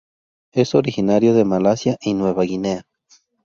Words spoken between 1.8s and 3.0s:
y Nueva Guinea.